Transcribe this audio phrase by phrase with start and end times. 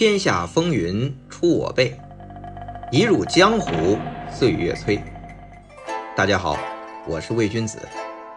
[0.00, 1.94] 天下风云出我辈，
[2.90, 3.98] 一入江湖
[4.32, 4.98] 岁月催。
[6.16, 6.56] 大家好，
[7.06, 7.78] 我是魏君子，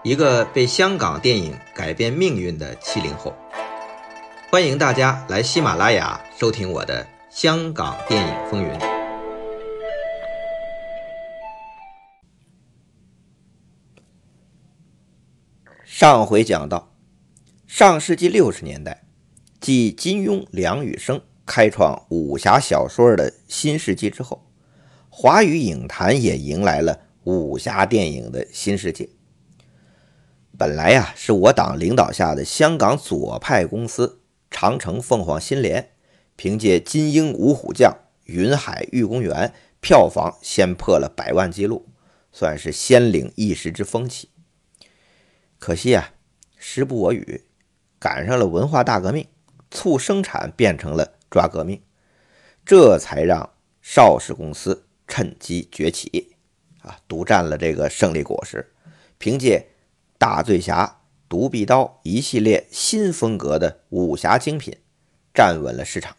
[0.04, 3.34] 一个被香港电影改变命运的七零后。
[4.52, 8.70] 欢迎大家来喜马拉雅收听我的《香港电影风云》。
[15.86, 16.91] 上回讲到，
[17.68, 19.05] 上世纪六十年代，
[19.62, 21.21] 继金庸、梁羽生。
[21.45, 24.45] 开创武侠小说的新世纪之后，
[25.09, 29.09] 华语影坛也迎来了武侠电影的新世界。
[30.57, 35.89] 本来呀，是我党领导下的香港左派公司长城凤凰新联，
[36.35, 37.91] 凭借《金鹰五虎将》
[38.25, 39.48] 《云海玉公园》
[39.81, 41.87] 票房先破了百万纪录，
[42.31, 44.29] 算是先领一时之风气。
[45.59, 46.13] 可惜啊，
[46.55, 47.43] 时不我与，
[47.99, 49.27] 赶上了文化大革命，
[49.70, 51.13] 促生产变成了。
[51.33, 51.81] 抓革命，
[52.63, 53.49] 这才让
[53.81, 56.35] 邵氏公司趁机崛起，
[56.84, 58.71] 啊，独占了这个胜利果实。
[59.17, 59.65] 凭借
[60.20, 64.78] 大醉侠、独臂刀一系列新风格的武侠精品，
[65.34, 66.16] 站稳了市场。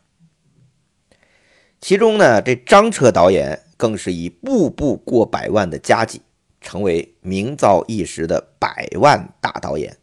[1.80, 6.22] 其中呢，这张彻导演更是以步步过百万的佳绩，
[6.60, 9.96] 成为名噪一时的百万大导演，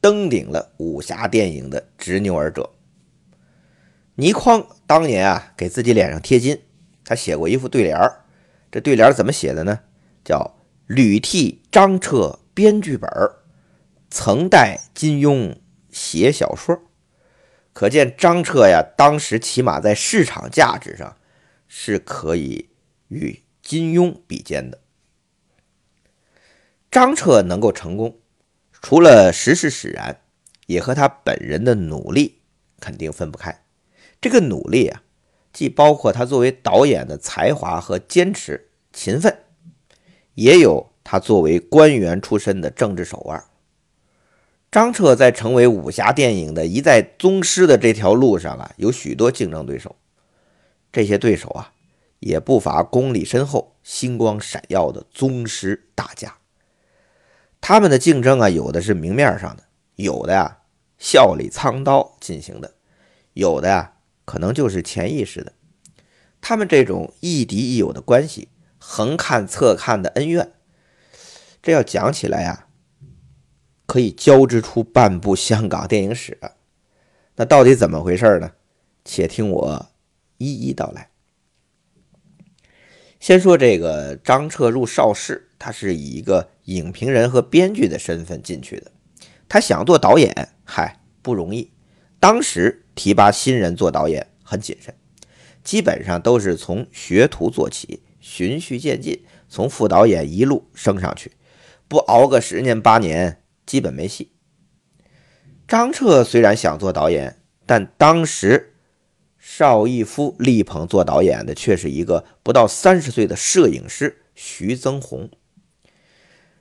[0.00, 2.70] 登顶了武侠电影的执牛耳者。
[4.20, 6.60] 倪匡当年啊，给自己脸上贴金，
[7.04, 8.24] 他写过一副对联儿。
[8.68, 9.78] 这对联怎么写的呢？
[10.24, 13.08] 叫“屡替张彻编剧本
[14.10, 15.56] 曾代金庸
[15.92, 16.82] 写小说”。
[17.72, 21.16] 可见张彻呀，当时起码在市场价值上
[21.68, 22.70] 是可以
[23.06, 24.80] 与金庸比肩的。
[26.90, 28.18] 张彻能够成功，
[28.72, 30.20] 除了时势使然，
[30.66, 32.40] 也和他本人的努力
[32.80, 33.62] 肯定分不开。
[34.20, 35.02] 这个努力啊，
[35.52, 39.44] 既包括他作为导演的才华和坚持、勤奋，
[40.34, 43.44] 也有他作为官员出身的政治手腕。
[44.70, 49.96] 张彻在成为武侠电影的一代宗师的这条路上啊，有许多竞争对手。
[50.92, 51.72] 这些对手啊，
[52.18, 56.36] 也不乏功力深厚、星光闪耀的宗师大家。
[57.60, 59.62] 他们的竞争啊，有的是明面上的，
[59.96, 60.58] 有的呀
[60.98, 62.74] 笑里藏刀进行的，
[63.32, 63.92] 有的呀。
[64.28, 65.54] 可能就是潜意识的，
[66.38, 70.52] 他们这种亦敌亦友的关系，横看侧看的恩怨，
[71.62, 72.66] 这要讲起来呀，
[73.86, 76.38] 可以交织出半部香港电影史。
[77.36, 78.52] 那到底怎么回事呢？
[79.02, 79.86] 且听我
[80.36, 81.08] 一一道来。
[83.18, 88.92] 先说这个张彻入邵氏，他是以一个影评人和编剧的身份进去的。
[89.48, 91.72] 他想做导演，嗨，不容易。
[92.20, 92.84] 当时。
[92.98, 94.92] 提拔新人做导演很谨慎，
[95.62, 101.30] 基本上都是从学徒做起，循序渐进，从副导演一路升上去，
[101.86, 104.32] 不熬个十年八年，基本没戏。
[105.68, 108.74] 张彻虽然想做导演，但当时
[109.38, 115.30] 邵逸夫力捧做导演的却是一个不到三十岁的摄影师徐增红。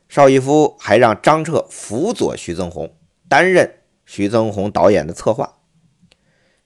[0.08, 2.96] 邵逸夫还让张彻辅佐徐增红，
[3.28, 5.57] 担任徐增红导演的策划。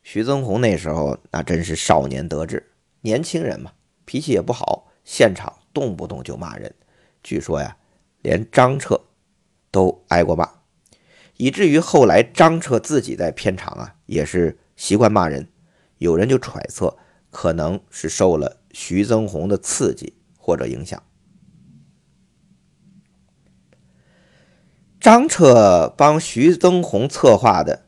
[0.04, 3.72] 徐增红那时候那真是少年得志，年轻人嘛，
[4.06, 6.74] 脾气也不好，现场动不动就骂人。
[7.24, 7.78] 据说呀，
[8.22, 9.00] 连张彻
[9.70, 10.50] 都挨过骂，
[11.38, 15.48] 以至于后来张彻自己在片场啊也是习惯骂人。
[16.00, 16.98] 有人就揣测，
[17.30, 21.02] 可能是受了徐增红的刺激或者影响。
[25.00, 27.86] 张彻帮徐增红策划的。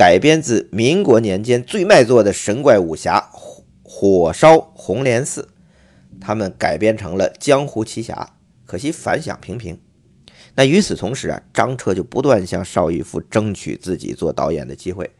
[0.00, 3.18] 改编自民国年间最卖座的神怪武侠
[3.82, 5.42] 《火烧红莲寺》，
[6.18, 8.14] 他们改编成了《江湖奇侠》，
[8.64, 9.78] 可惜反响平平。
[10.54, 15.10] 那与此同时啊，张彻就不断向邵逸夫争取自己做导演的机会，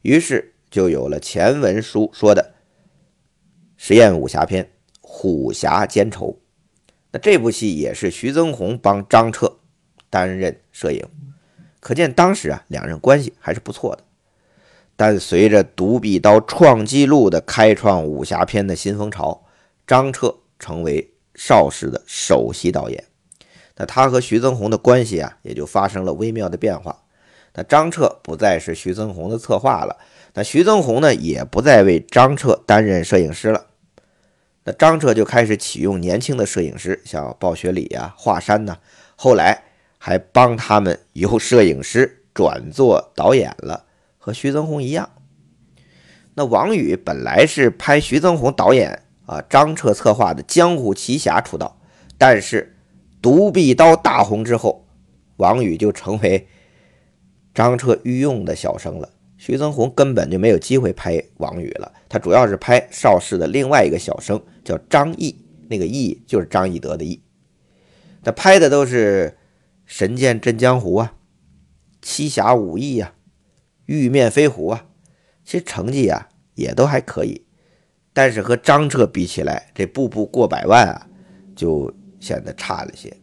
[0.00, 2.54] 于是就有了前文书说的
[3.76, 4.64] 实验武侠片
[5.02, 6.28] 《虎侠奸仇》。
[7.10, 9.58] 那这部戏也是徐增红帮张彻
[10.08, 11.06] 担任摄影，
[11.80, 14.04] 可见当时啊，两人关系还是不错的。
[14.96, 19.44] 但随着独臂刀创纪录的开创武侠片的新风潮，
[19.86, 23.04] 张彻成为邵氏的首席导演。
[23.76, 27.02] 那他和徐增红的关系啊，也就发生了微妙的变化。
[27.54, 29.96] 那张彻不再是徐增红的策划了，
[30.34, 33.66] 那徐增红呢，也不再为张彻担任摄影师了。
[34.64, 38.78] 那张彻就开始启用年轻的摄影师，像鲍学礼啊、华山呐，
[39.16, 39.64] 后来
[39.98, 43.86] 还帮他们由摄影师转做导演了。
[44.24, 45.10] 和徐增红一样，
[46.34, 51.76] 那王宇本来是拍徐增宏导演啊、张彻策划的《江湖奇侠》出道，
[52.16, 52.76] 但是
[53.20, 54.86] 《独臂刀》大红之后，
[55.38, 56.46] 王宇就成为
[57.52, 59.10] 张彻御用的小生了。
[59.36, 65.34] 徐增宏根本就没有机会拍王宇了，他主要是拍邵氏的另外一个小生，叫张毅，
[65.68, 67.20] 那个毅就是张翼德的毅。
[68.22, 69.36] 他拍的都是
[69.84, 71.14] 《神剑震江湖》啊，
[72.00, 73.12] 《七侠五义》啊，
[74.00, 74.86] 《玉面飞狐》啊，
[75.44, 77.44] 其实成绩啊也都还可以，
[78.12, 81.06] 但是和张彻比起来，这步步过百万啊，
[81.54, 83.14] 就显得差了些。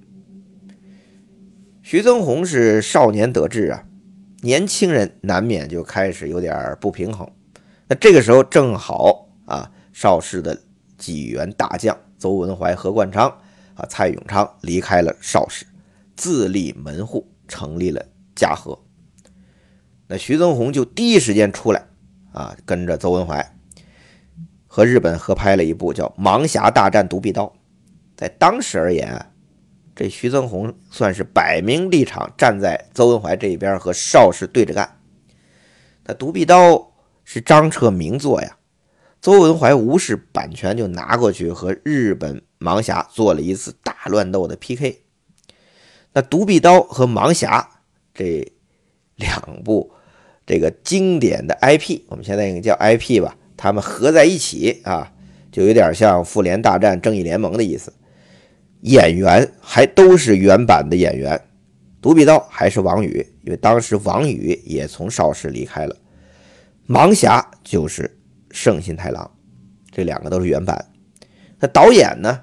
[1.81, 3.83] 徐增宏是少年得志啊。
[4.41, 7.29] 年轻人难免就开始有点不平衡，
[7.87, 10.57] 那这个时候正好啊，邵氏的
[10.97, 13.27] 几员大将邹文怀、何冠昌
[13.73, 15.65] 啊、蔡永昌离开了邵氏，
[16.15, 18.79] 自立门户，成立了嘉禾。
[20.09, 21.87] 那徐增宏就第一时间出来
[22.33, 23.55] 啊，跟着邹文怀
[24.67, 27.45] 和日本合拍了一部叫《盲侠大战独臂刀》，
[28.17, 29.25] 在当时而言。
[29.95, 34.97] 这徐增宏算是摆明立场站在邹文怀这一边和邵氏对着干。
[36.05, 36.71] 那《独臂刀》
[37.25, 38.55] 是张彻名作呀，
[39.19, 45.01] 邹文怀无视版权就拿过去和日本盲侠做了一次大乱斗的 PK。
[46.13, 47.69] 那《独臂刀》和盲侠
[48.13, 48.49] 这
[49.15, 49.91] 两部
[50.49, 55.13] 这个经典的 IP，我们现在应该叫 IP 吧，他们合在一起啊，
[55.51, 57.93] 就有点像复联大战正义联盟的意思。
[58.81, 61.39] 演员还都是原版的演员，
[62.01, 65.95] 独臂刀还是王宇，因为当时王宇也从邵氏离开了。
[66.87, 68.09] 盲侠就是
[68.49, 69.29] 圣心太郎，
[69.91, 70.83] 这两个都是原版。
[71.59, 72.41] 那导演呢？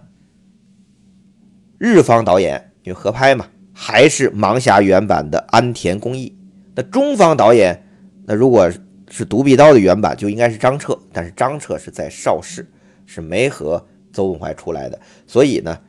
[1.76, 6.38] 日方导演因为合拍嘛，还是盲侠原版的安田公义。
[6.76, 7.82] 那中方导演，
[8.26, 8.68] 那如果
[9.08, 12.66] 是独臂刀的原版，就应该是张彻，但是张彻是在邵氏，
[13.06, 13.82] 是没和
[14.12, 15.80] 邹文怀出来的，所以呢。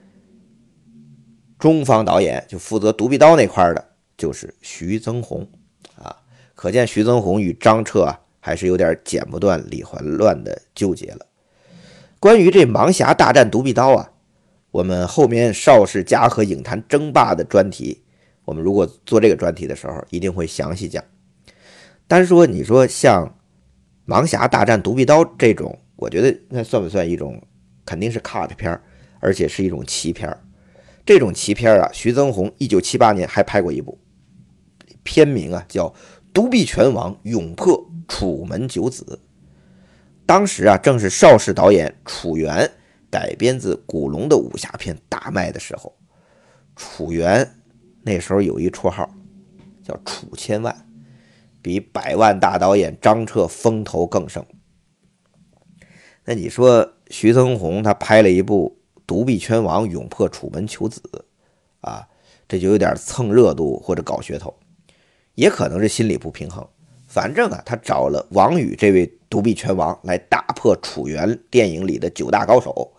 [1.60, 3.84] 中方导演就负责独臂刀那块的，
[4.16, 5.42] 就是徐增宏
[5.96, 6.16] 啊，
[6.54, 11.26] 可见徐增宏与张彻啊还是有点剪不断理还乱的纠结了。
[12.20, 14.12] 关于这盲侠大战独臂刀啊，
[14.70, 18.04] 我们后面邵氏嘉禾影坛争霸的专题，
[18.46, 21.04] 我们如果做这个专题的时候，一定会详细讲。
[22.08, 23.38] 单说你说像
[24.06, 27.42] 盲侠大战独臂刀这种，我觉得那算不算一种？
[27.86, 28.82] 肯定是 cut 片，
[29.22, 30.38] 而且是一种奇片。
[31.06, 33.98] 这种奇片啊，徐增宏一九七八年还拍过一部，
[35.04, 35.88] 片名啊叫
[36.34, 39.20] 《独臂拳王勇破楚门九子》。
[40.26, 42.70] 当时啊，正是邵氏导演楚原
[43.10, 45.98] 改编自古龙的武侠片大卖的时候。
[46.76, 47.50] 楚原
[48.02, 49.10] 那时候有一绰号
[49.82, 50.76] 叫“楚千万”，
[51.68, 54.46] 比百万大导演张彻风头更盛。
[56.24, 58.78] 那你说徐增宏他拍了一部？
[59.06, 61.02] 独臂拳王勇破楚门求子，
[61.80, 62.08] 啊，
[62.48, 64.54] 这就有点蹭热度或者搞噱头，
[65.36, 66.66] 也可能是心理不平衡。
[67.08, 72.94] 反正啊，他找了王宇这位独臂拳王来打破楚原电影里的九大高手。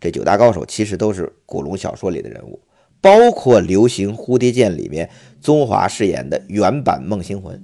[0.00, 2.58] 这九大高手其实都是古龙小说里的人物，
[3.02, 5.10] 包括《流行蝴蝶剑》里面
[5.42, 7.62] 宗华饰演的原版孟星魂。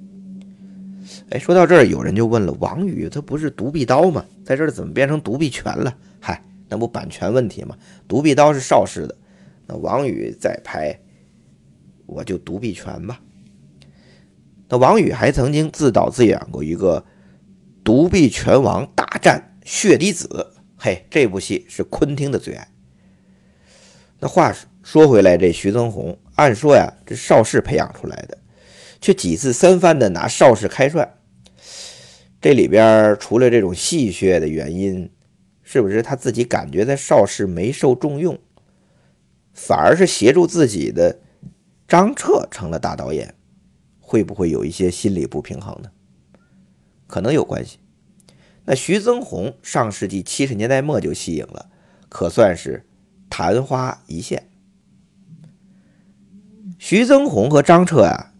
[1.30, 4.24] 哎，说到这儿，有人就问了：王宇他不是独臂刀吗？
[4.44, 5.96] 在这儿怎么变成独臂拳了？
[6.20, 6.42] 嗨。
[6.68, 7.76] 那不版权问题吗？
[8.08, 9.16] 独臂刀是邵氏的，
[9.68, 10.98] 那王宇再拍，
[12.06, 13.20] 我就独臂拳吧。
[14.68, 17.00] 那王宇还曾经自导自演过一个
[17.84, 20.26] 《独臂拳王大战血滴子》，
[20.76, 22.66] 嘿，这部戏是昆汀的最爱。
[24.18, 24.52] 那话
[24.82, 28.36] 说回来，这徐增宏，按说呀，这邵氏培养出来的，
[29.00, 31.08] 却几次三番的拿邵氏开涮，
[32.46, 35.10] 这里边除了这种戏谑的原因。
[35.68, 38.38] 是不是他自己感觉在邵氏没受重用，
[39.52, 41.18] 反而是协助自己的
[41.88, 43.34] 张彻成了大导演，
[43.98, 45.90] 会不会有一些心理不平衡呢？
[47.08, 47.78] 可能有关系。
[48.64, 51.68] 那徐增宏上世纪七十年代末就息影了，
[52.08, 52.86] 可算是
[53.28, 54.48] 昙花一现。
[56.78, 58.32] 徐增宏和张彻啊，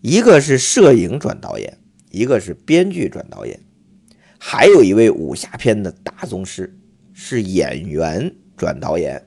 [0.00, 1.76] 一个是摄影转导演，
[2.10, 3.58] 一个是编剧转导演。
[4.38, 6.78] 还有一位武侠片的大宗师，
[7.12, 9.26] 是演员转导演，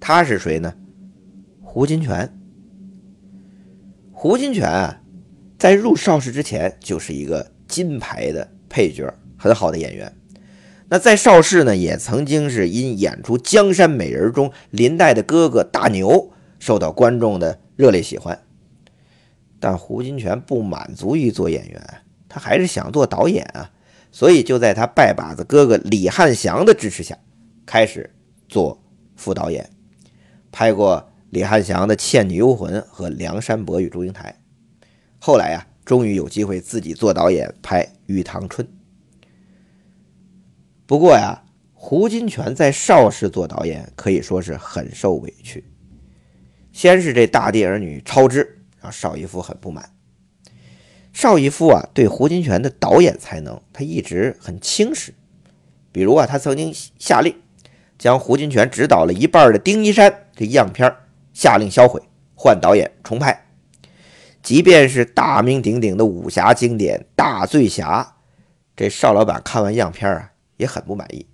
[0.00, 0.74] 他是谁呢？
[1.60, 2.28] 胡金铨。
[4.12, 5.02] 胡金铨啊，
[5.58, 10.14] 在入邵氏之前就是一个金牌的配角，很好的演员。
[10.88, 18.38] 那在邵氏呢，也曾经是因演出《江山美人》中林黛的哥哥大牛，受到观众的热烈喜欢。
[19.58, 21.82] 但胡金铨不满足于做演员，
[22.34, 23.70] 他还是想做导演啊。
[24.10, 27.16] 所以就在他拜把子哥哥李汉祥的支持下，
[27.64, 28.12] 开始
[28.48, 28.80] 做
[29.14, 29.70] 副导演，
[30.50, 34.36] 拍过李汉祥的《倩女幽魂》和《梁山伯与祝英台》。
[35.20, 38.66] 后来呀，终于有机会自己做导演拍《玉堂春》。
[40.86, 45.64] 不过呀，胡金铨在邵氏做导演可以说是很受委屈。
[46.72, 49.93] 先是这大地儿女超支，让邵逸夫很不满。
[51.14, 55.14] 邵逸夫啊，对胡金铨的导演才能，他一直很轻视。
[55.92, 57.34] 比如啊，他曾经下令
[57.96, 60.92] 将胡金铨执导了一半的《丁一山》这样片
[61.32, 62.02] 下令销毁，
[62.34, 63.46] 换导演重拍。
[64.42, 68.14] 即便是大名鼎鼎的武侠经典《大醉侠》，
[68.76, 71.26] 这邵老板看完样片啊，也很不满意，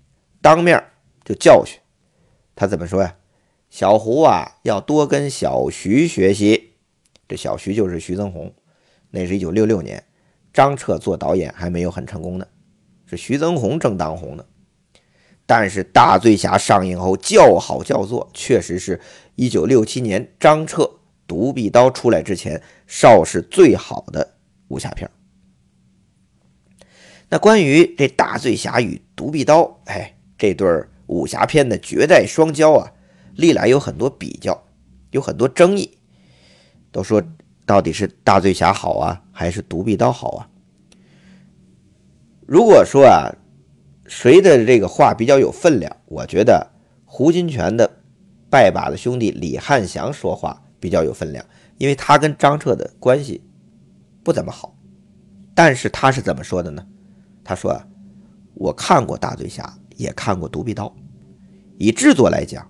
[0.43, 0.85] 当面
[1.25, 1.81] 就教训
[2.55, 2.67] 他。
[2.67, 3.17] 怎么说呀？
[3.71, 6.75] 小胡啊，要多跟小徐学习。
[7.27, 8.53] 这小徐就是徐增红。
[9.11, 10.05] 那是一九六六年，
[10.53, 12.47] 张彻做导演还没有很成功呢，
[13.07, 14.45] 是徐增红正当红呢。
[15.47, 19.01] 但是《大醉侠》上映后叫好叫座，确实是
[19.35, 20.85] 一九六七年张彻
[21.27, 24.37] 《独臂刀》出来之前邵氏最好的
[24.69, 25.11] 武侠片。
[27.31, 32.93] 那关于这《大醉侠》与《独臂刀》，哎，这对武侠片的绝代双骄啊，
[33.35, 34.65] 历来有很多比较，
[35.11, 35.99] 有很多争议，
[36.93, 37.21] 都说。
[37.71, 40.51] 到底是大醉侠好啊，还是独臂刀好啊？
[42.45, 43.31] 如果说啊，
[44.07, 46.69] 谁的这个话比较有分量，我觉得
[47.05, 47.89] 胡金铨的
[48.51, 51.47] 拜把子兄弟李汉祥说话比较有分量，
[51.79, 53.41] 因为他跟张彻的关系
[54.25, 54.77] 不怎么好。
[55.55, 56.85] 但是他是怎么说的呢？
[57.45, 57.87] 他说啊，
[58.55, 60.93] 我看过大醉侠，也看过独臂刀，
[61.79, 62.69] 以制作来讲，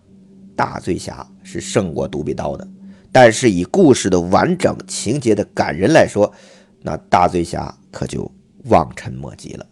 [0.55, 2.69] 大醉侠是胜过独臂刀的。
[3.13, 6.33] 但是以故事的完整、情节的感人来说，
[6.83, 8.31] 那大醉侠可就
[8.67, 9.67] 望尘莫及了。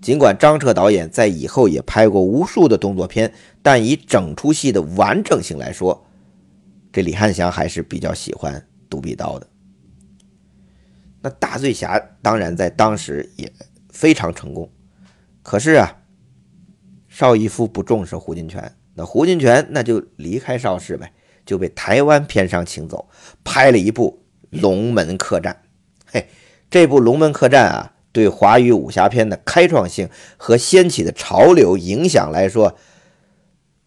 [0.00, 3.32] 尽管张彻导演在以后也拍过无数的动作片，
[3.62, 6.06] 但以整出戏的完整性来说，
[6.90, 9.46] 这李汉祥还是比较喜欢独臂刀的。
[11.22, 13.52] 那大醉侠当然在当时也
[13.90, 14.68] 非常成功，
[15.42, 15.98] 可是啊，
[17.08, 21.12] 邵逸夫不重视胡金铨，那胡金铨那就离开邵氏呗。
[21.44, 23.08] 就被台湾片商请走，
[23.44, 24.22] 拍了一部
[24.60, 25.52] 《龙门客栈》。
[26.06, 26.28] 嘿，
[26.70, 32.76] 这部《龙门客栈》啊，对华语武侠片的开创性和掀起的潮流影响来说，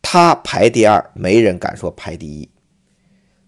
[0.01, 2.49] 他排第二，没人敢说排第一。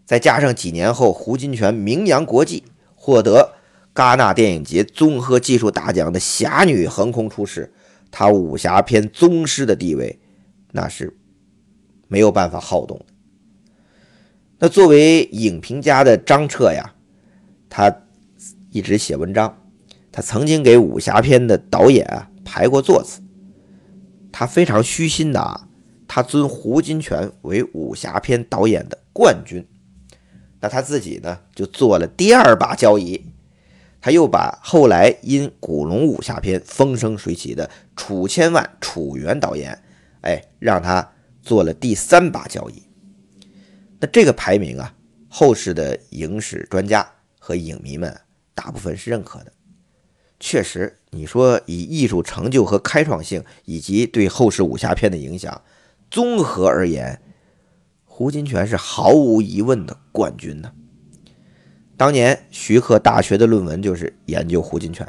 [0.06, 2.64] 再加上几年后胡金铨名扬国际，
[2.96, 3.56] 获得
[3.96, 7.74] 戛纳电影节综合技术大奖的《侠女》横空出世，
[8.12, 10.20] 他武侠片宗师的地位，
[10.74, 11.18] 那是
[12.08, 13.06] 没有办法撼动的。
[14.58, 16.94] 那作为影评家的张彻呀，
[17.70, 17.94] 他
[18.72, 19.62] 一直写文章，
[20.12, 23.22] 他曾经给武侠片的导演啊排过座次，
[24.32, 25.68] 他非常虚心的啊，
[26.08, 29.68] 他尊胡金铨为武侠片导演的冠军，
[30.62, 33.26] 那他自己呢就做了第二把交椅，
[34.00, 39.84] 他又把后来因古龙武侠片风生水起的楚千万楚原导演，
[40.22, 42.84] 哎，让他做了第三把交椅。
[44.00, 44.94] 那这个排名啊，
[45.30, 47.08] 后世的影史专家
[47.40, 48.16] 和影迷们
[48.54, 49.52] 大部分是认可的。
[50.40, 55.62] 确实，你说以艺术成就和开创性，以及对后世武侠片的影响，
[56.12, 57.22] 综合而言，
[58.04, 60.72] 胡金铨是毫无疑问的冠军呢。
[61.96, 65.08] 当年徐克大学的论文就是研究胡金铨。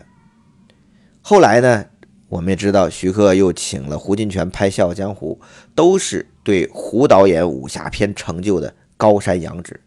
[1.21, 1.87] 后来呢，
[2.29, 5.39] 我们也知道徐克又请了胡金铨拍《笑傲江湖》，
[5.75, 6.27] 都是。
[6.47, 9.81] 对胡导演武侠片成就的高山仰止，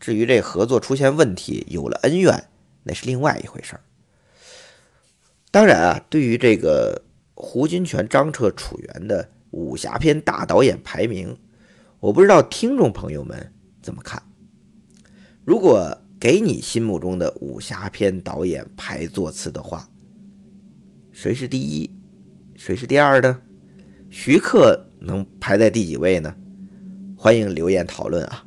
[0.00, 2.48] 至于这合作出现问题，有了恩怨，
[2.84, 3.80] 那是另外一回事儿。
[5.50, 7.02] 当然啊，对于这个
[7.34, 11.36] 胡金铨、张彻、楚原的武侠片大导演排名，
[12.00, 13.52] 我不知道听众朋友们
[13.82, 14.22] 怎么看。
[15.44, 19.86] 如果给你心目中的武侠片导演排座次的话，
[21.22, 21.88] 谁是第一，
[22.56, 23.40] 谁是第二呢？
[24.10, 24.88] 徐克。
[24.98, 26.34] 能排在第几位呢？
[27.16, 28.44] 欢迎留言讨论啊！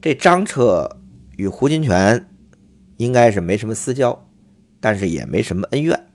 [0.00, 0.98] 这张彻
[1.36, 2.24] 与胡金铨
[2.96, 4.26] 应该是没什么私交，
[4.80, 6.06] 但是也没什么恩怨，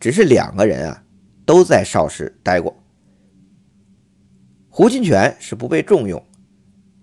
[0.00, 1.04] 只是两个人啊
[1.44, 2.82] 都在邵氏待过。
[4.70, 6.22] 胡金铨是不被重用，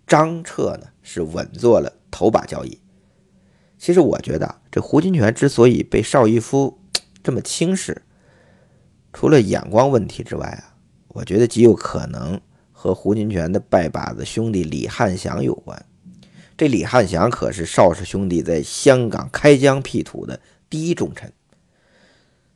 [0.07, 2.79] 张彻呢是稳坐了头把交椅。
[3.79, 6.77] 其实我觉得，这胡金铨之所以被邵逸夫
[7.23, 8.01] 这么轻视，
[9.13, 10.75] 除了眼光问题之外啊，
[11.07, 12.39] 我觉得极有可能
[12.73, 15.85] 和胡金铨的拜把子兄弟李汉祥有关。
[16.57, 21.31] 这李汉祥可是邵氏兄弟在香港开疆辟土的第一重臣。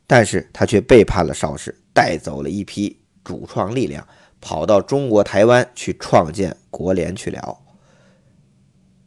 [0.06, 4.06] 但是他却背叛了邵氏，带走了一批主创力量，
[4.42, 7.63] 跑到中国台湾去创建国联去了。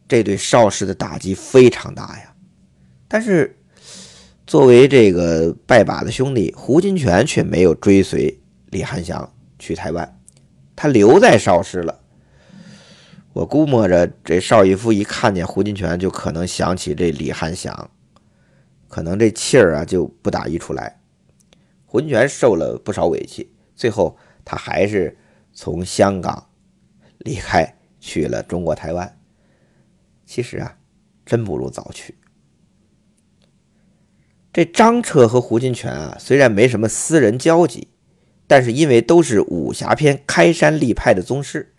[0.07, 2.33] 这对邵氏的打击非常大呀。
[3.07, 3.57] 但是
[4.45, 10.19] 作为这个拜把子兄弟，胡金铨却没有追随李汉祥去台湾，
[10.75, 11.99] 他留在邵氏了。
[13.33, 17.89] 我估摸着，这邵逸夫一看见胡金铨，就可能想起这李汉祥。
[18.87, 20.99] 可能这气儿啊就不打一处来，
[21.85, 25.15] 胡金铨受了不少委屈，最后他还是
[25.53, 26.49] 从香港
[27.19, 29.16] 离开去了中国台湾。
[30.27, 30.77] 其实啊，
[31.25, 32.13] 真不如早去。
[34.53, 37.87] 这张彻和胡金铨啊，虽然没什么私人交集，
[38.45, 41.73] 但是因为都是武侠片开山立派的宗师，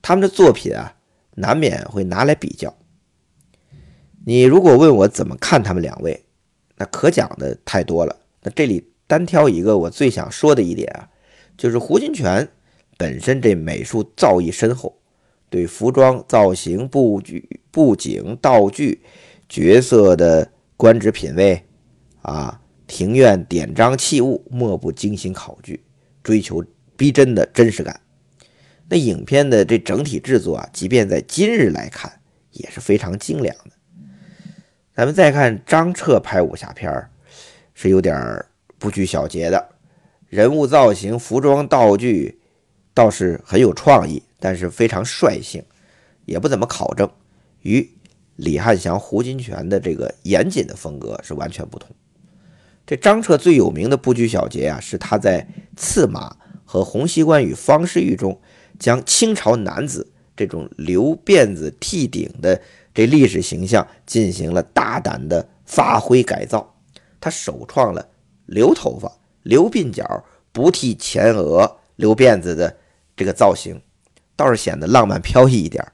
[0.00, 0.96] 他们的作品啊，
[1.36, 2.74] 难免会拿来比较。
[4.24, 6.24] 你如果问我怎么看他们两位？
[6.76, 11.10] 那可讲的太多了，那这里单挑一个我最想说的一点啊，
[11.56, 12.48] 就是胡金铨
[12.96, 15.00] 本身这美术造诣深厚，
[15.50, 19.02] 对服装造型、布局、布景、道具、
[19.48, 21.60] 角色的官职品位
[22.22, 25.82] 啊、庭院典章器物，莫不精心考据，
[26.22, 26.64] 追求
[26.96, 28.00] 逼真的真实感。
[28.88, 32.20] 那影片的这整体制作啊，即便在今日来看，
[32.52, 33.72] 也是非常精良的。
[34.94, 37.10] 咱们再看张彻拍武侠片，
[37.74, 38.44] 是有点
[38.78, 39.68] 不拘小节的，
[40.28, 42.38] 人物造型、服装、道具
[42.94, 45.60] 倒是很有创意，但是非常率性，
[46.24, 47.10] 也不怎么考证，
[47.64, 47.90] 与
[48.36, 51.90] 李汉祥、胡金铨的这个严谨的风格是完全不同。
[52.86, 55.42] 这张彻最有名的不拘小节啊，是他在
[55.76, 56.30] 《刺马》
[56.64, 58.40] 和《洪熙官与方世玉》中，
[58.78, 62.60] 将清朝男子这种留辫子、剃顶的。
[62.96, 66.76] 这历史形象进行了大胆的发挥改造，
[67.20, 68.08] 他首创了
[68.46, 69.10] 留头发、
[69.42, 72.76] 留鬓角、不剃前额、留辫子的
[73.16, 73.80] 这个造型，
[74.36, 75.84] 倒是显得浪漫飘逸一点。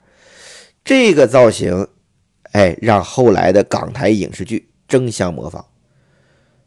[0.85, 1.89] 这个造型，
[2.53, 5.65] 哎，让后来的港台影视剧争相模仿。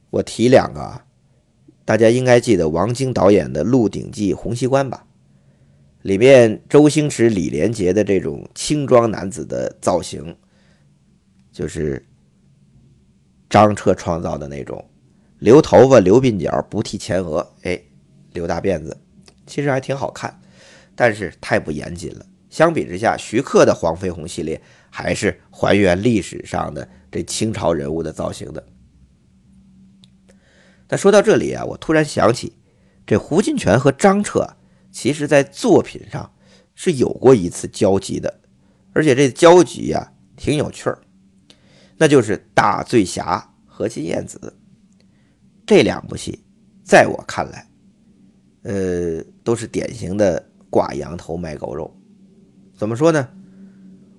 [0.10, 1.06] 我提两个啊，
[1.84, 5.06] 大家应该记得王晶导演的《鹿鼎记·洪熙官》吧？
[6.04, 10.36] 里面周星驰、李连杰的这种轻装男子的造型，
[11.52, 12.06] 就是
[13.50, 14.86] 张彻创造的那种，
[15.40, 17.82] 留头发、留鬓角、不剃前额，哎，
[18.34, 18.98] 留大辫子，
[19.48, 20.42] 其实还挺好看，
[20.94, 22.26] 但是太不严谨了。
[22.54, 24.62] 相比之下，徐克的黄飞鸿系列
[24.92, 28.64] 还是还原历史上的这清朝人物的造型的。
[30.86, 32.54] 但说到这里啊，我突然想起，
[33.08, 34.48] 这胡金铨和张彻。
[34.92, 36.32] 其实，在作品上
[36.76, 38.42] 是有过一次交集的，
[38.94, 41.02] 而且这交集呀挺有趣儿，
[41.98, 44.38] 那就是《大醉侠》和《金燕子》
[45.66, 46.40] 这两部戏，
[46.84, 47.68] 在我看来，
[48.62, 51.92] 呃，都是典型的挂羊头卖狗肉。
[52.84, 53.30] 怎么说呢？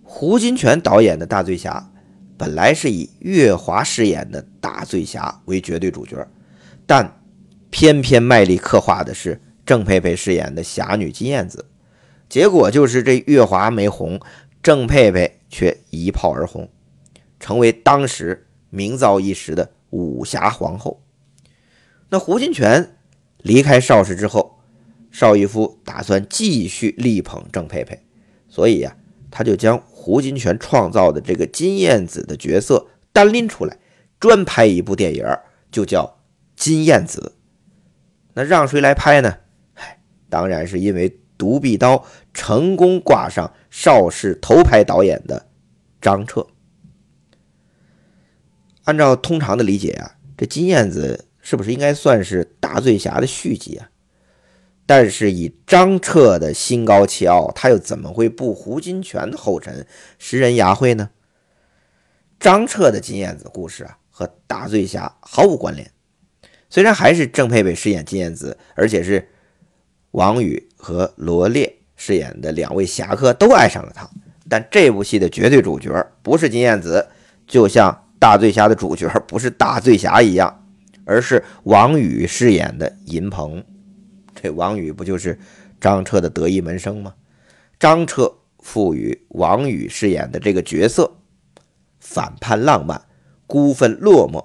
[0.03, 1.90] 胡金铨导演的《大醉侠》
[2.38, 6.27] 本来是以岳华饰演的大醉侠为绝对主角，
[6.87, 7.20] 但
[7.68, 9.38] 偏偏卖力刻画的是。
[9.66, 11.66] 郑佩佩饰演的侠女金燕子，
[12.27, 14.18] 结果就是这月华没红，
[14.62, 16.70] 郑佩佩却一炮而红，
[17.38, 21.03] 成为当时名噪一时的武侠皇后。
[22.09, 22.88] 那胡金铨
[23.42, 24.59] 离开邵氏之后，
[25.11, 28.03] 邵逸夫打算继续力捧郑佩佩，
[28.54, 28.96] 所以呀，
[29.32, 33.76] 他就将胡金铨创造的这个金燕子的角色单拎出来，
[34.20, 35.26] 专拍一部电影，
[35.72, 36.04] 就叫
[36.54, 37.32] 《金燕子》。
[38.34, 39.38] 那让谁来拍呢？
[40.30, 45.48] 当然是因为独臂刀成功挂上邵氏头牌导演的
[46.00, 46.46] 张彻。
[48.84, 53.90] 按照通常的理解啊，这金燕子是不是应该算是大醉侠的续集啊？
[54.87, 59.87] 但是以张彻的心高气傲，他又怎么会步胡金铨的后尘，
[60.18, 61.11] 食人牙慧呢？
[62.38, 65.90] 张彻的金燕子故事啊，和大醉侠毫无关联。
[66.68, 69.29] 虽然还是郑佩佩饰演金燕子，而且是。
[70.14, 74.09] 王宇和罗烈饰演的两位侠客都爱上了他，
[74.49, 75.92] 但这部戏的绝对主角
[76.23, 77.05] 不是金燕子，
[77.49, 80.64] 就像大醉侠的主角不是大醉侠一样，
[81.05, 83.64] 而是王宇饰演的银鹏。
[84.44, 85.38] 这王宇不就是
[85.80, 87.14] 张彻的得意门生吗？
[87.80, 91.11] 张彻赋予王宇饰演的这个角色
[91.98, 93.00] 反叛、浪漫、
[93.46, 94.44] 孤愤、落寞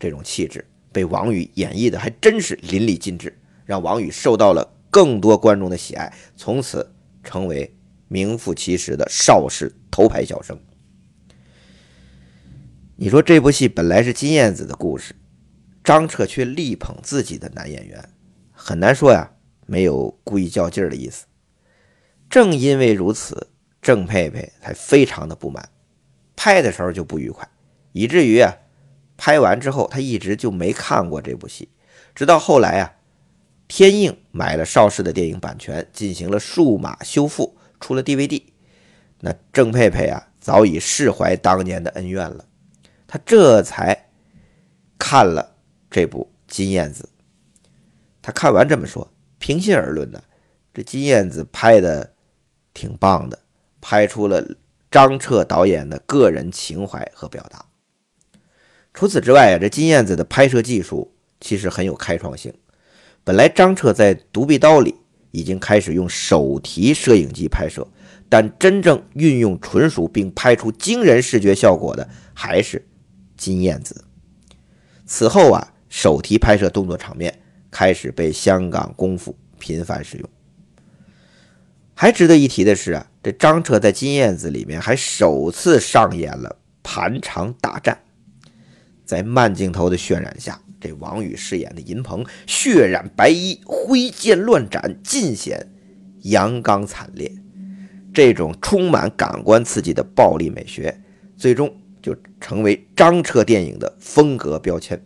[0.00, 4.74] 这种气质，被王宇演绎的还真是淋漓尽致，让王宇受到了。
[4.90, 7.76] 更多观众的喜爱，从此成为
[8.08, 10.58] 名副其实的邵氏头牌小生。
[12.96, 15.14] 你说这部戏本来是金燕子的故事，
[15.84, 18.08] 张彻却力捧自己的男演员，
[18.68, 19.30] 很难说呀，
[19.64, 21.24] 没有故意较劲儿的意思。
[22.28, 23.48] 正因为如此，
[23.80, 25.70] 郑佩佩才非常的不满，
[26.36, 27.48] 拍的时候就不愉快，
[27.92, 28.54] 以至于啊，
[29.16, 31.70] 拍完之后他一直就没看过这部戏，
[32.14, 32.92] 直到后来啊，
[33.68, 38.42] 天映买了邵氏的电影版权，进行了数码修复，出了 DVD，
[39.20, 42.44] 那郑佩佩啊，早已释怀当年的恩怨了。
[43.06, 44.10] 他这才
[44.98, 45.56] 看了
[45.90, 47.08] 这部《金燕子》，
[48.28, 49.10] 他看完这么说
[49.40, 50.22] ：“平心而论呢，
[50.74, 52.12] 这金燕子拍的
[52.74, 53.38] 挺棒的，
[53.80, 54.46] 拍出了
[54.90, 57.64] 张彻导演的个人情怀和表达。
[58.92, 62.52] 除此之外啊，这金燕子的拍摄技术其实很有开创性。
[63.24, 64.94] 本来张彻在《独臂刀》里
[65.30, 67.88] 已经开始用手提摄影机拍摄，
[68.28, 72.86] 但真正运用纯熟并拍出惊人视觉效果的还是。”
[73.38, 74.04] 金燕子。
[75.06, 80.28] 此后啊，手提拍摄动作场面开始被香港功夫频繁使用。
[81.94, 87.98] 还值得一提的是啊，这张彻在金燕子里面还首次上演了盘肠大战。
[89.04, 95.66] 在慢镜头的渲染下，这王宇饰演的银鹏血染白衣，挥剑乱斩，尽显
[96.22, 97.32] 阳刚惨烈。
[98.12, 101.00] 这种充满感官刺激的暴力美学，
[101.36, 101.74] 最终。
[102.00, 104.98] 就成为张彻电影的风格标签。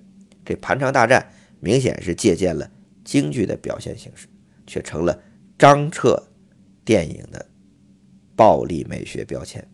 [0.44, 1.27] 这盘肠大战
[1.64, 2.68] 明显是借鉴了
[3.05, 4.27] 京剧的表现形式，
[4.66, 5.22] 却成了
[5.57, 6.20] 张彻
[6.85, 7.46] 电影的
[8.35, 9.64] 暴力美学标签。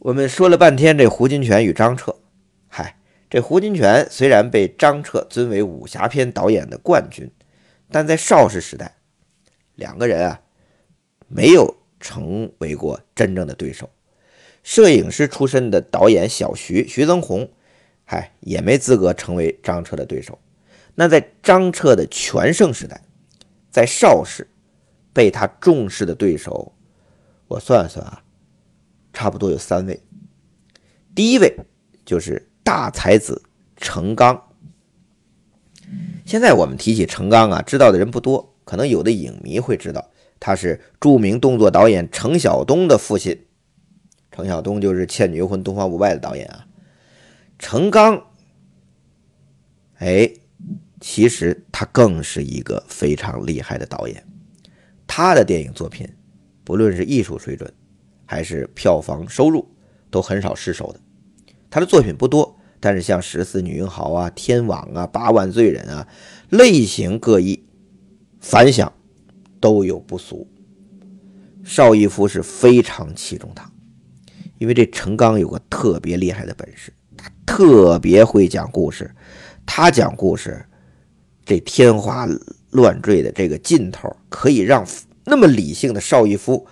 [0.00, 2.16] 我们说了半天这胡金铨与张彻，
[2.66, 2.96] 嗨，
[3.30, 7.30] 这胡金铨虽然被张彻尊为武侠片导演的冠军，
[7.92, 8.96] 但在邵氏时代，
[9.76, 10.42] 两个人啊
[11.28, 13.88] 没有成为过真正的对手。
[14.64, 17.48] 摄影师出身的导演小徐徐增宏，
[18.12, 20.36] 嗨，也没资格成为张彻的对手。
[20.96, 23.00] 那在张彻的全盛时代，
[23.70, 24.48] 在邵氏
[25.12, 26.72] 被他重视的对手，
[27.46, 28.20] 我算算啊，
[29.12, 30.02] 差不多有三位。
[31.14, 31.56] 第一位
[32.04, 33.40] 就是大才子
[33.76, 34.42] 程刚。
[36.26, 43.46] 现在我们提起程刚啊，知道的人不多，可能有的影迷会知道，他是著名动作导演程晓东的父亲。
[44.32, 46.66] 程晓东就是《倩女幽魂》《东方不败》的导演啊。
[47.60, 48.26] 程刚，
[49.98, 50.32] 哎，
[50.98, 54.26] 其实他更是一个非常厉害的导演。
[55.06, 56.08] 他的电影作品，
[56.64, 57.70] 不论是艺术水准，
[58.24, 59.68] 还是票房收入，
[60.10, 61.00] 都很少失手的。
[61.68, 66.08] 他的作品不多，但是像《十四女英豪》啊、《天网》啊、《八万罪人》啊，
[66.48, 67.62] 类型各异，
[68.40, 68.90] 反响
[69.60, 70.48] 都有不俗。
[71.62, 73.70] 邵逸夫是非常器重他。
[74.56, 76.92] 因为这程刚有个特别厉害的本事，
[77.46, 79.10] 特别会讲故事。
[79.66, 80.64] 他讲故事，
[81.44, 82.28] 这天花
[82.70, 84.86] 乱坠的这个劲头，可以让
[85.24, 86.66] 那么理性的邵逸夫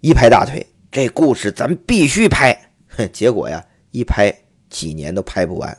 [0.00, 2.52] 一拍大腿：“这故事咱必须拍。”
[2.96, 4.34] 哼，结果呀，一拍
[4.68, 5.76] 几年都拍不完。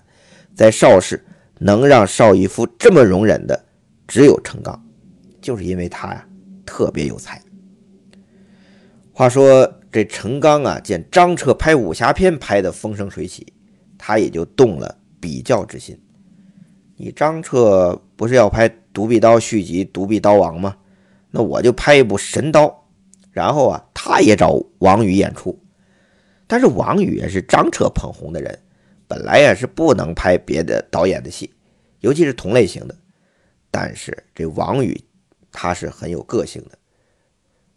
[0.55, 1.23] 在邵氏，
[1.59, 3.65] 能让邵逸夫这么容忍的，
[4.07, 4.81] 只有程刚，
[5.41, 6.25] 就是因为他呀，
[6.65, 7.41] 特别有才。
[9.13, 9.75] 话说。
[9.91, 13.51] 这程刚啊，见张彻拍武侠片拍的风生水起，
[13.99, 16.01] 他也就动了比较之心。
[16.95, 20.75] 你张彻不是要拍《独臂刀》续集《独臂刀王》吗？
[21.29, 22.65] 那我就拍一部《神刀》，
[23.31, 25.61] 然后啊，他也找王宇演出。
[26.47, 28.57] 但是王宇也是张彻捧红的人，
[29.07, 31.53] 本来也是不能拍别的导演的戏，
[31.99, 32.97] 尤其是同类型的。
[33.69, 34.99] 但是这王宇
[35.51, 36.77] 他是很有个性的，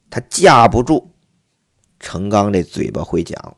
[0.08, 1.10] 他架不住。
[2.00, 3.56] 程刚这嘴巴会讲，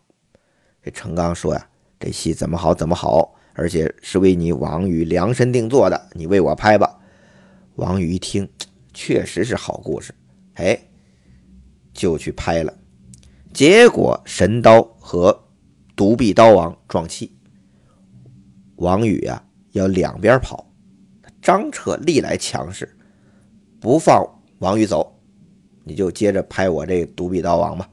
[0.83, 1.69] 这程刚说呀
[2.05, 7.01] ：“这戏怎么好怎么好，而且是为你王宇量身定做的，你为我拍吧。”
[7.77, 8.47] 王宇一听，
[8.93, 10.15] 确实是好故事，
[10.57, 10.79] 哎，
[11.95, 12.73] 就去拍了。
[13.55, 15.49] 结果神刀和
[15.97, 17.35] 独臂刀王撞气，
[18.77, 20.71] 王宇啊要两边跑，
[21.41, 22.95] 张彻历来强势，
[23.81, 24.23] 不放
[24.59, 25.19] 王宇走，
[25.85, 27.89] 你就接着拍我这独臂刀王吧。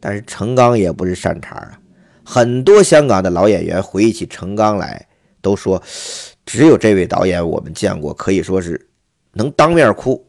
[0.00, 1.80] 但是程刚也不是善茬啊，
[2.28, 5.06] 很多香港的老演员回忆起程刚来，
[5.40, 5.80] 都说
[6.44, 8.88] 只有这位导演我们见过，可以说是
[9.34, 10.26] 能当面哭，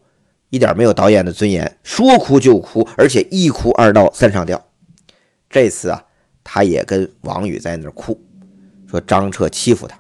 [0.52, 4.64] 一点没有导演的尊严，说哭就哭，而且一哭二闹三上吊。
[5.50, 6.06] 这次啊，
[6.44, 8.22] 他也跟王宇在那哭，
[8.86, 10.00] 说张彻欺负他。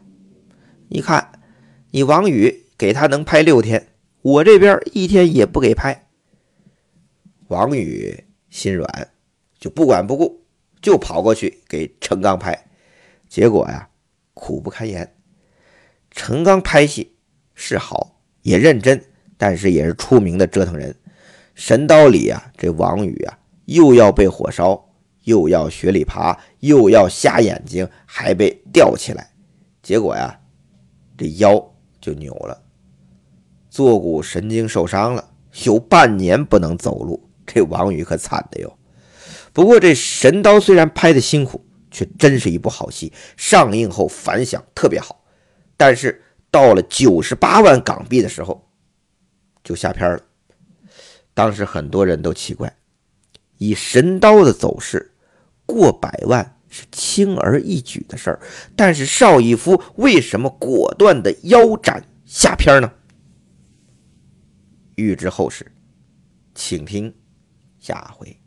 [0.89, 1.31] 你看，
[1.89, 3.87] 你王宇给他能拍六天，
[4.21, 6.07] 我这边一天也不给拍。
[7.47, 9.09] 王宇心软。
[9.59, 10.43] 就不管不顾，
[10.81, 12.67] 就跑过去给陈刚拍，
[13.27, 13.89] 结果呀，
[14.33, 15.15] 苦不堪言。
[16.11, 17.15] 陈刚拍戏
[17.53, 19.03] 是好，也认真，
[19.37, 20.95] 但是也是出名的折腾人。
[21.55, 24.89] 神刀里啊，这王宇啊，又要被火烧，
[25.23, 29.31] 又要雪里爬，又要瞎眼睛，还被吊起来，
[29.81, 30.39] 结果呀，
[31.17, 32.63] 这腰就扭了，
[33.69, 35.31] 坐骨神经受伤了，
[35.65, 37.27] 有半年不能走路。
[37.45, 38.77] 这王宇可惨的哟。
[39.57, 45.25] 不过这神刀虽然拍的辛苦，却真是一部好戏，上映后反响特别好。
[45.75, 48.69] 但是到了九十八万港币的时候，
[49.63, 50.21] 就下片了。
[51.33, 52.71] 当时很多人都奇怪，
[53.57, 55.11] 以神刀的走势，
[55.65, 58.39] 过百万是轻而易举的事儿，
[58.75, 62.93] 但是邵逸夫为什么果断的腰斩下片呢？
[64.93, 65.65] 欲知后事，
[66.53, 67.11] 请听
[67.79, 68.39] 下回。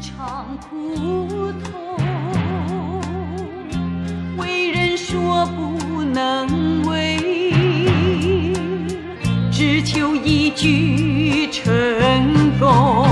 [0.00, 1.96] 尝苦痛，
[4.36, 7.52] 为人说不能为，
[9.50, 11.64] 只求一句成
[12.58, 13.05] 功。